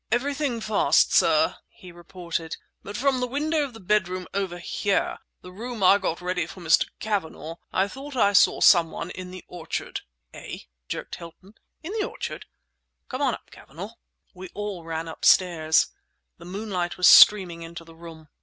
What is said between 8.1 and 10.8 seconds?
I saw someone in the orchard." "Eh?"